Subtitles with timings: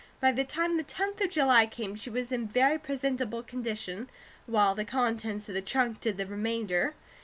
[0.19, 4.09] By the time the tenth of July came, she was in very presentable condition,
[4.47, 6.95] while the contents of the trunk did the remainder.